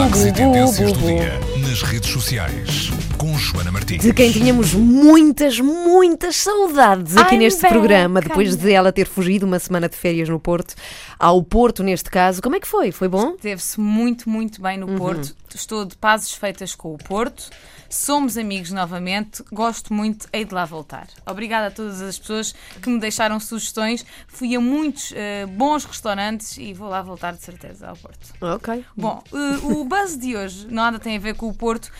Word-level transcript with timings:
Destaques 0.00 0.24
e 0.24 0.32
tendências 0.32 0.92
do 0.92 0.98
dia 1.06 1.49
nas 1.70 1.82
redes 1.82 2.10
sociais 2.10 2.90
com 3.16 3.38
Joana 3.38 3.70
Martins. 3.70 4.02
De 4.02 4.12
quem 4.12 4.32
tínhamos 4.32 4.74
muitas, 4.74 5.60
muitas 5.60 6.34
saudades 6.34 7.16
aqui 7.16 7.36
I'm 7.36 7.38
neste 7.38 7.62
back, 7.62 7.72
programa, 7.72 8.20
depois 8.20 8.56
de 8.56 8.72
ela 8.72 8.90
ter 8.90 9.06
fugido 9.06 9.46
uma 9.46 9.60
semana 9.60 9.88
de 9.88 9.94
férias 9.94 10.28
no 10.28 10.40
Porto, 10.40 10.74
ao 11.16 11.40
Porto 11.44 11.84
neste 11.84 12.10
caso. 12.10 12.42
Como 12.42 12.56
é 12.56 12.60
que 12.60 12.66
foi? 12.66 12.90
Foi 12.90 13.06
bom? 13.06 13.36
Teve-se 13.36 13.78
muito, 13.78 14.28
muito 14.28 14.60
bem 14.60 14.78
no 14.78 14.88
Uhum. 14.88 14.98
Porto. 14.98 15.36
Estou 15.54 15.84
de 15.84 15.96
pazes 15.96 16.32
feitas 16.32 16.74
com 16.74 16.92
o 16.94 16.98
Porto. 16.98 17.50
Somos 17.88 18.36
amigos 18.38 18.70
novamente. 18.70 19.42
Gosto 19.52 19.92
muito, 19.92 20.28
hei 20.32 20.44
de 20.44 20.54
lá 20.54 20.64
voltar. 20.64 21.08
Obrigada 21.26 21.66
a 21.66 21.70
todas 21.72 22.00
as 22.00 22.16
pessoas 22.16 22.54
que 22.80 22.88
me 22.88 23.00
deixaram 23.00 23.40
sugestões. 23.40 24.06
Fui 24.28 24.54
a 24.54 24.60
muitos 24.60 25.12
eh, 25.12 25.46
bons 25.46 25.84
restaurantes 25.84 26.56
e 26.56 26.72
vou 26.72 26.88
lá 26.88 27.02
voltar 27.02 27.32
de 27.34 27.42
certeza 27.42 27.88
ao 27.88 27.96
Porto. 27.96 28.32
Ok. 28.40 28.84
Bom, 28.96 29.20
eh, 29.32 29.58
o 29.64 29.84
buzz 29.84 30.16
de 30.16 30.36
hoje 30.36 30.68
nada 30.70 31.00
tem 31.00 31.16
a 31.16 31.20
ver 31.20 31.34
com 31.34 31.48
o 31.48 31.54
Porto 31.60 31.92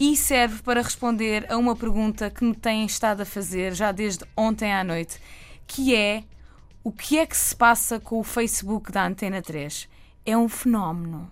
e 0.00 0.16
serve 0.16 0.60
para 0.64 0.82
responder 0.82 1.46
a 1.48 1.56
uma 1.56 1.76
pergunta 1.76 2.28
que 2.28 2.44
me 2.44 2.52
têm 2.52 2.84
estado 2.84 3.20
a 3.20 3.24
fazer 3.24 3.72
já 3.72 3.92
desde 3.92 4.24
ontem 4.36 4.74
à 4.74 4.82
noite, 4.82 5.20
que 5.68 5.94
é 5.94 6.24
o 6.82 6.90
que 6.90 7.16
é 7.16 7.24
que 7.24 7.36
se 7.36 7.54
passa 7.54 8.00
com 8.00 8.18
o 8.18 8.24
Facebook 8.24 8.90
da 8.90 9.06
Antena 9.06 9.40
3? 9.40 9.88
É 10.26 10.36
um 10.36 10.48
fenómeno. 10.48 11.30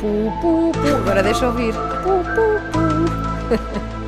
Pu, 0.00 0.32
pu, 0.42 0.72
pu. 0.72 0.96
Agora 0.96 1.22
deixa 1.22 1.46
ouvir. 1.46 1.72
Pu, 1.72 2.22
pu, 2.34 2.72
pu. 2.72 3.90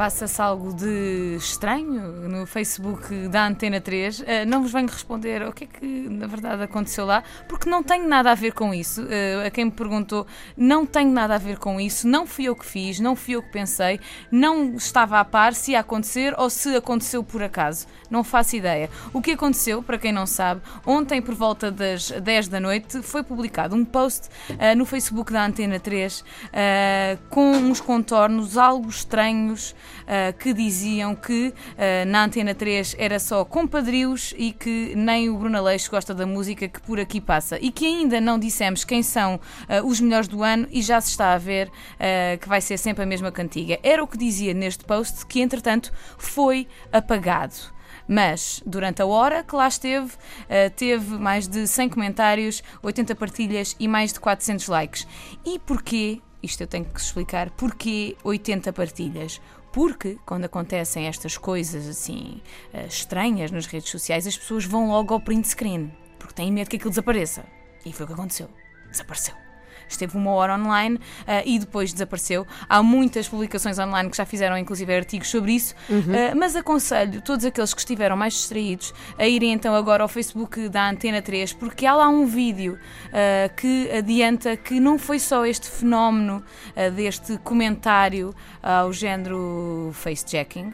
Passa-se 0.00 0.40
algo 0.40 0.72
de 0.72 1.36
estranho 1.36 2.26
no 2.26 2.46
Facebook 2.46 3.28
da 3.28 3.46
Antena 3.46 3.82
3. 3.82 4.24
Eh, 4.26 4.44
não 4.46 4.62
vos 4.62 4.72
venho 4.72 4.88
responder 4.88 5.42
o 5.42 5.52
que 5.52 5.64
é 5.64 5.66
que 5.66 5.86
na 6.08 6.26
verdade 6.26 6.62
aconteceu 6.62 7.04
lá, 7.04 7.22
porque 7.46 7.68
não 7.68 7.82
tenho 7.82 8.08
nada 8.08 8.30
a 8.30 8.34
ver 8.34 8.54
com 8.54 8.72
isso. 8.72 9.06
Eh, 9.10 9.46
a 9.46 9.50
quem 9.50 9.66
me 9.66 9.70
perguntou, 9.70 10.26
não 10.56 10.86
tenho 10.86 11.10
nada 11.10 11.34
a 11.34 11.38
ver 11.38 11.58
com 11.58 11.78
isso, 11.78 12.08
não 12.08 12.26
fui 12.26 12.46
eu 12.46 12.56
que 12.56 12.64
fiz, 12.64 12.98
não 12.98 13.14
fui 13.14 13.34
eu 13.34 13.42
que 13.42 13.50
pensei, 13.50 14.00
não 14.32 14.74
estava 14.74 15.20
a 15.20 15.24
par 15.24 15.52
se 15.52 15.72
ia 15.72 15.80
acontecer 15.80 16.34
ou 16.38 16.48
se 16.48 16.74
aconteceu 16.74 17.22
por 17.22 17.42
acaso. 17.42 17.86
Não 18.10 18.24
faço 18.24 18.56
ideia. 18.56 18.88
O 19.12 19.20
que 19.20 19.32
aconteceu, 19.32 19.82
para 19.82 19.98
quem 19.98 20.12
não 20.12 20.26
sabe, 20.26 20.62
ontem 20.86 21.20
por 21.20 21.34
volta 21.34 21.70
das 21.70 22.10
10 22.10 22.48
da 22.48 22.58
noite 22.58 23.02
foi 23.02 23.22
publicado 23.22 23.76
um 23.76 23.84
post 23.84 24.30
eh, 24.58 24.74
no 24.74 24.86
Facebook 24.86 25.30
da 25.30 25.44
Antena 25.44 25.78
3 25.78 26.24
eh, 26.54 27.18
com 27.28 27.50
uns 27.52 27.82
contornos 27.82 28.56
algo 28.56 28.88
estranhos 28.88 29.74
eh, 30.06 30.32
que 30.32 30.52
diziam 30.52 31.14
que 31.14 31.54
eh, 31.78 32.04
na 32.04 32.24
Antena 32.24 32.54
3 32.54 32.96
era 32.98 33.18
só 33.18 33.44
compadrios 33.44 34.34
e 34.36 34.52
que 34.52 34.92
nem 34.96 35.28
o 35.30 35.38
Bruno 35.38 35.58
Aleixo 35.58 35.90
gosta 35.90 36.14
da 36.14 36.26
música 36.26 36.68
que 36.68 36.80
por 36.80 36.98
aqui 36.98 37.20
passa 37.20 37.58
e 37.60 37.70
que 37.70 37.86
ainda 37.86 38.20
não 38.20 38.38
dissemos 38.38 38.84
quem 38.84 39.02
são 39.02 39.40
eh, 39.68 39.80
os 39.82 40.00
melhores 40.00 40.28
do 40.28 40.42
ano 40.42 40.66
e 40.70 40.82
já 40.82 41.00
se 41.00 41.10
está 41.10 41.34
a 41.34 41.38
ver 41.38 41.70
que 42.40 42.48
vai 42.48 42.60
ser 42.60 42.78
sempre 42.78 43.02
a 43.04 43.06
mesma 43.06 43.30
cantiga. 43.30 43.78
Era 43.82 44.02
o 44.02 44.06
que 44.06 44.16
dizia 44.16 44.52
neste 44.54 44.84
post 44.84 45.26
que 45.26 45.40
entretanto 45.40 45.92
foi 46.18 46.66
apagado. 46.92 47.54
Mas, 48.08 48.62
durante 48.66 49.02
a 49.02 49.06
hora 49.06 49.44
que 49.44 49.54
lá 49.54 49.68
esteve, 49.68 50.12
teve 50.76 51.16
mais 51.16 51.46
de 51.46 51.66
100 51.66 51.90
comentários, 51.90 52.62
80 52.82 53.14
partilhas 53.14 53.76
e 53.78 53.86
mais 53.86 54.12
de 54.12 54.20
400 54.20 54.66
likes. 54.68 55.06
E 55.44 55.58
porquê? 55.58 56.20
Isto 56.42 56.62
eu 56.62 56.66
tenho 56.66 56.84
que 56.84 57.00
explicar. 57.00 57.50
Porquê 57.50 58.16
80 58.24 58.72
partilhas? 58.72 59.40
Porque 59.72 60.18
quando 60.26 60.44
acontecem 60.44 61.06
estas 61.06 61.36
coisas 61.36 61.86
assim 61.86 62.40
eh, 62.72 62.86
estranhas 62.86 63.50
nas 63.50 63.66
redes 63.66 63.90
sociais, 63.90 64.26
as 64.26 64.36
pessoas 64.36 64.64
vão 64.64 64.88
logo 64.88 65.14
ao 65.14 65.20
print 65.20 65.48
screen. 65.48 65.92
Porque 66.18 66.34
têm 66.34 66.52
medo 66.52 66.68
que 66.68 66.76
aquilo 66.76 66.90
desapareça. 66.90 67.44
E 67.84 67.92
foi 67.92 68.04
o 68.04 68.06
que 68.08 68.14
aconteceu. 68.14 68.48
Desapareceu 68.90 69.49
esteve 69.92 70.16
uma 70.16 70.30
hora 70.32 70.54
online 70.54 70.98
ah, 71.26 71.42
e 71.44 71.58
depois 71.58 71.92
desapareceu. 71.92 72.46
Há 72.68 72.82
muitas 72.82 73.28
publicações 73.28 73.78
online 73.78 74.10
que 74.10 74.16
já 74.16 74.24
fizeram, 74.24 74.56
inclusive, 74.58 74.94
artigos 74.94 75.28
sobre 75.28 75.52
isso, 75.52 75.74
Ah, 75.90 76.34
mas 76.34 76.56
aconselho 76.56 77.20
todos 77.22 77.44
aqueles 77.44 77.72
que 77.72 77.80
estiveram 77.80 78.16
mais 78.16 78.34
distraídos 78.34 78.92
a 79.18 79.26
irem 79.26 79.52
então 79.52 79.74
agora 79.74 80.02
ao 80.02 80.08
Facebook 80.08 80.68
da 80.68 80.88
Antena 80.90 81.22
3, 81.22 81.52
porque 81.54 81.86
há 81.86 81.94
lá 81.94 82.08
um 82.08 82.26
vídeo 82.26 82.78
ah, 83.12 83.48
que 83.48 83.90
adianta 83.90 84.56
que 84.56 84.80
não 84.80 84.98
foi 84.98 85.18
só 85.18 85.46
este 85.46 85.68
fenómeno 85.68 86.42
deste 86.94 87.38
comentário 87.38 88.34
ao 88.62 88.92
género 88.92 89.90
facejacking 89.92 90.72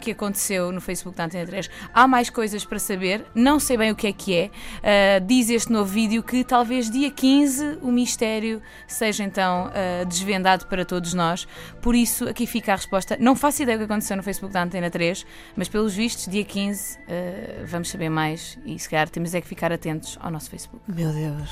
que 0.00 0.10
aconteceu 0.10 0.72
no 0.72 0.80
Facebook 0.80 1.16
da 1.16 1.24
Antena 1.24 1.46
3. 1.46 1.70
Há 1.94 2.06
mais 2.08 2.28
coisas 2.28 2.64
para 2.64 2.78
saber, 2.78 3.24
não 3.34 3.60
sei 3.60 3.76
bem 3.76 3.90
o 3.92 3.94
que 3.94 4.08
é 4.08 4.12
que 4.12 4.34
é. 4.34 5.20
Diz 5.20 5.48
este 5.50 5.70
novo 5.70 5.90
vídeo 5.90 6.22
que 6.22 6.42
talvez 6.42 6.90
dia 6.90 7.10
15 7.10 7.78
o 7.80 7.92
mistério 7.92 8.51
seja 8.86 9.24
então 9.24 9.70
ah, 9.72 10.04
desvendado 10.04 10.66
para 10.66 10.84
todos 10.84 11.14
nós. 11.14 11.46
Por 11.80 11.94
isso, 11.94 12.28
aqui 12.28 12.46
fica 12.46 12.72
a 12.72 12.76
resposta. 12.76 13.16
Não 13.20 13.36
faço 13.36 13.62
ideia 13.62 13.78
do 13.78 13.86
que 13.86 13.92
aconteceu 13.92 14.16
no 14.16 14.22
Facebook 14.22 14.52
da 14.52 14.62
Antena 14.62 14.90
3, 14.90 15.24
mas 15.56 15.68
pelos 15.68 15.94
vistos, 15.94 16.26
dia 16.26 16.44
15 16.44 16.98
ah, 16.98 17.64
vamos 17.66 17.90
saber 17.90 18.08
mais 18.08 18.58
e 18.64 18.78
se 18.78 18.88
calhar 18.88 19.08
temos 19.08 19.34
é 19.34 19.40
que 19.40 19.48
ficar 19.48 19.72
atentos 19.72 20.18
ao 20.20 20.30
nosso 20.30 20.50
Facebook. 20.50 20.82
Meu 20.88 21.12
Deus. 21.12 21.50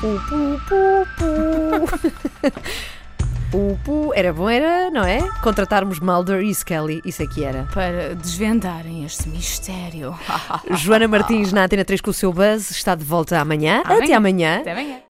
Pu, 0.00 0.20
pu, 0.28 0.60
pu, 0.68 1.06
pu. 1.16 2.56
Pu, 3.50 3.78
pu. 3.84 4.12
Era 4.14 4.32
bom, 4.32 4.50
era, 4.50 4.90
não 4.90 5.04
é? 5.04 5.20
Contratarmos 5.40 6.00
Mulder 6.00 6.42
e 6.42 6.52
Scully, 6.52 7.00
isso 7.04 7.22
é 7.22 7.26
que 7.26 7.44
era. 7.44 7.64
Para 7.72 8.14
desvendarem 8.14 9.04
este 9.04 9.28
mistério. 9.28 10.14
Joana 10.72 11.06
Martins 11.06 11.52
na 11.52 11.64
Antena 11.64 11.84
3 11.84 12.00
com 12.00 12.10
o 12.10 12.14
seu 12.14 12.32
buzz 12.32 12.70
está 12.70 12.94
de 12.94 13.04
volta 13.04 13.38
amanhã. 13.38 13.82
Amanhã. 13.84 14.04
Até 14.04 14.14
amanhã. 14.14 14.58
Até 14.58 14.72
amanhã. 14.72 14.96